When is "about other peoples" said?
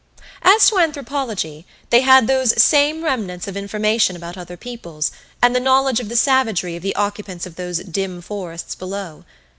4.15-5.11